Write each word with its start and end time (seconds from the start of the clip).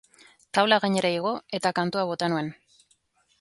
Taula 0.57 0.79
gainera 0.85 1.11
igo 1.17 1.33
eta 1.59 1.73
kantua 1.81 2.07
bota 2.13 2.31
nuen. 2.35 2.51